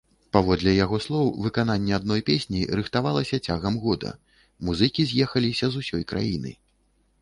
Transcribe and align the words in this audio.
Паводле 0.35 0.71
яго 0.75 0.97
слоў, 1.05 1.29
выкананне 1.47 1.93
адной 1.99 2.25
песні 2.31 2.65
рыхтавалася 2.81 3.41
цягам 3.51 3.79
года, 3.87 4.17
музыкі 4.69 5.01
з'ехаліся 5.13 5.65
з 5.75 5.85
усёй 5.85 6.03
краіны. 6.15 6.51